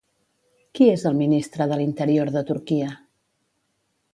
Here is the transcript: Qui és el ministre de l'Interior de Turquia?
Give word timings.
Qui 0.77 0.87
és 0.93 1.03
el 1.09 1.17
ministre 1.19 1.67
de 1.73 1.77
l'Interior 1.81 2.33
de 2.37 2.43
Turquia? 2.51 2.91